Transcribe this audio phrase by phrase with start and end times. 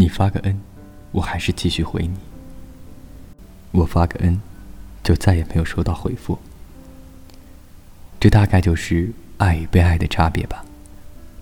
[0.00, 0.58] 你发个恩
[1.12, 2.16] 我还是继续回你；
[3.70, 4.40] 我发个恩
[5.04, 6.38] 就再也没有收到回复。
[8.18, 10.64] 这大概就是爱与被爱的差别吧。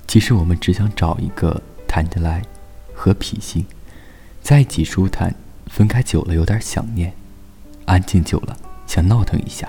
[0.08, 2.42] 其实我们只想找一个谈得来、
[2.92, 3.64] 和脾性，
[4.42, 5.32] 在一起舒坦，
[5.68, 7.12] 分开久了有点想念，
[7.84, 9.68] 安静久了想闹腾一下，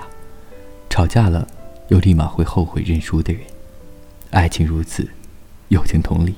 [0.88, 1.46] 吵架了
[1.90, 3.42] 又立马会后悔认输的人。
[4.32, 5.08] 爱情如此，
[5.68, 6.34] 友情同理。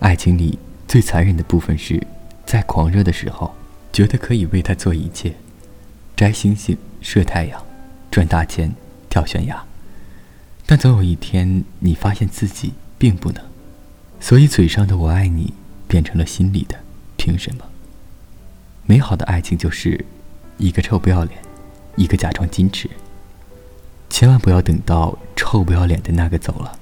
[0.00, 0.58] 爱情里。
[0.90, 2.04] 最残忍的部分是，
[2.44, 3.54] 在狂热的时候，
[3.92, 5.36] 觉得可以为他做一切，
[6.16, 7.64] 摘星星、射太阳、
[8.10, 8.74] 赚大钱、
[9.08, 9.62] 跳悬崖。
[10.66, 13.40] 但总有一天，你发现自己并不能，
[14.18, 15.54] 所以嘴上的“我爱你”
[15.86, 16.80] 变成了心里的
[17.16, 17.66] “凭什么”。
[18.84, 20.04] 美好的爱情就是
[20.58, 21.40] 一个臭不要脸，
[21.94, 22.90] 一个假装矜持。
[24.08, 26.80] 千万不要等到臭不要脸的那个走了，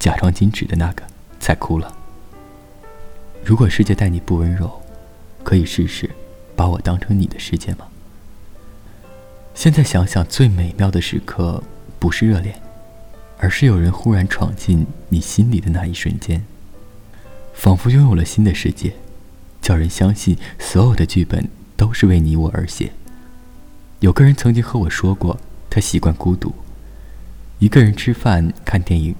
[0.00, 1.04] 假装矜持的那个
[1.38, 1.98] 才哭了。
[3.44, 4.80] 如果世界待你不温柔，
[5.42, 6.08] 可以试试
[6.56, 7.86] 把我当成你的世界吗？
[9.54, 11.62] 现在想想，最美妙的时刻
[11.98, 12.58] 不是热恋，
[13.36, 16.42] 而是有人忽然闯进你心里的那一瞬间，
[17.52, 18.94] 仿佛拥有了新的世界，
[19.60, 22.92] 叫人相信所有的剧本都是为你我而写。
[24.00, 26.54] 有个人曾经和我说过，他习惯孤独，
[27.58, 29.14] 一个人吃饭看电影，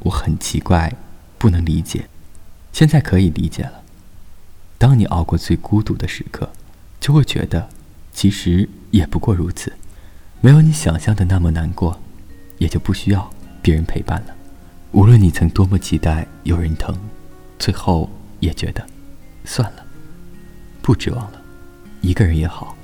[0.00, 0.90] 我很奇怪，
[1.36, 2.06] 不能理解。
[2.78, 3.82] 现在可以理解了。
[4.78, 6.48] 当你熬过最孤独的时刻，
[7.00, 7.68] 就会觉得，
[8.12, 9.72] 其实也不过如此，
[10.40, 12.00] 没有你想象的那么难过，
[12.58, 13.28] 也就不需要
[13.60, 14.34] 别人陪伴了。
[14.92, 16.96] 无论你曾多么期待有人疼，
[17.58, 18.86] 最后也觉得，
[19.44, 19.84] 算了，
[20.80, 21.42] 不指望了，
[22.00, 22.76] 一个人也好。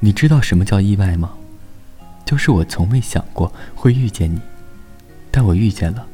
[0.00, 1.32] 你知道什么叫意外吗？
[2.26, 4.38] 就是我从未想过会遇见你，
[5.30, 6.06] 但我遇见了。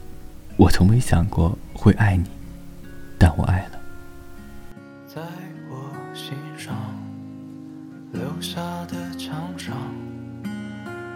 [0.56, 2.24] 我从未想过会爱你。
[3.26, 3.80] 但我爱了，
[5.06, 5.22] 在
[5.70, 6.74] 我心上
[8.12, 9.74] 留下的墙上，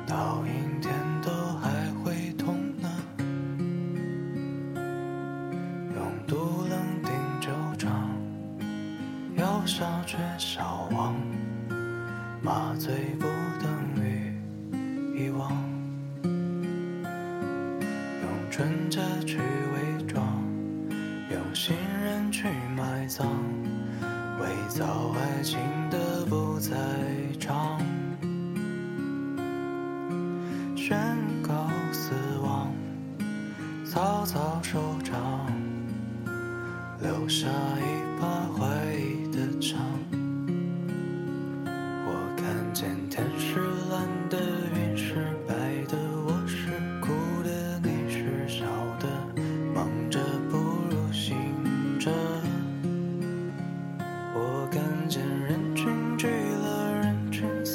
[0.07, 0.91] 到阴天
[1.23, 1.69] 都还
[2.03, 2.89] 会痛呢。
[5.95, 8.09] 用毒冷定酒肠，
[9.37, 11.15] 药效却消亡，
[12.41, 13.27] 麻醉不
[13.63, 13.71] 等
[14.03, 14.33] 于
[15.15, 15.53] 遗忘，
[16.23, 16.33] 用
[18.51, 20.25] 纯洁去伪装，
[21.31, 21.77] 用心。
[23.09, 25.59] 伪造爱情
[25.89, 26.77] 的不在
[27.41, 27.81] 场，
[30.77, 30.99] 宣
[31.43, 32.71] 告死亡，
[33.87, 35.51] 草草收场，
[37.01, 39.79] 留下一把怀疑的枪。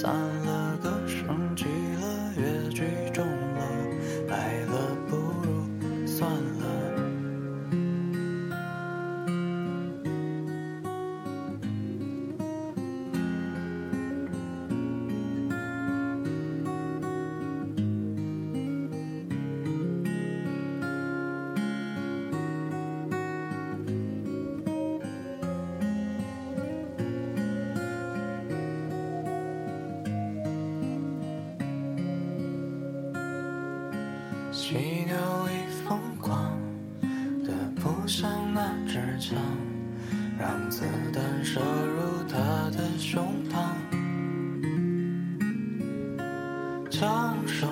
[0.03, 0.42] 人
[34.65, 35.13] 犀牛
[35.49, 35.51] 已
[35.83, 36.57] 疯狂
[37.43, 39.37] 的扑向那支枪，
[40.39, 42.37] 让子弹射入他
[42.71, 43.75] 的胸膛，
[46.89, 47.67] 枪声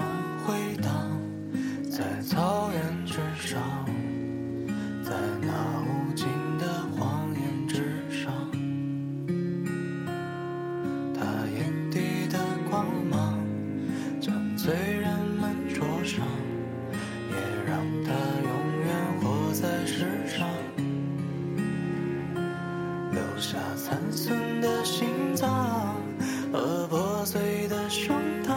[27.01, 28.53] 破碎的胸膛，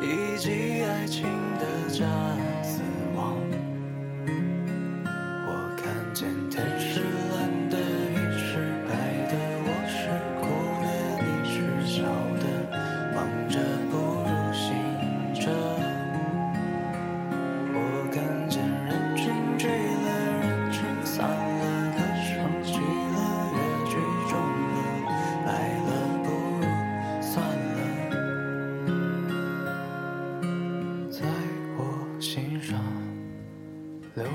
[0.00, 1.24] 以及爱情
[1.58, 2.06] 的假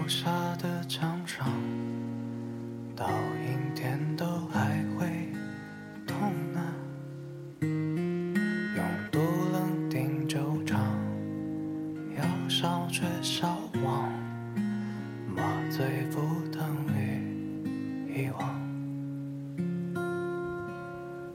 [0.07, 1.45] 沙的墙上，
[2.95, 3.09] 倒
[3.45, 5.05] 影点都还会
[6.05, 6.61] 痛呢。
[7.59, 9.19] 用独
[9.51, 10.79] 冷定酒盏，
[12.15, 14.09] 要烧却烧亡，
[15.35, 16.21] 麻醉不
[16.57, 16.65] 等
[16.95, 18.55] 于遗忘，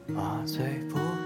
[0.09, 1.22] 麻醉不。